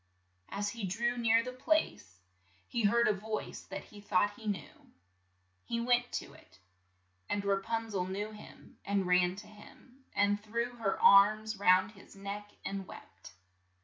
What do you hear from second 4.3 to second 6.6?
he knew. He went to it,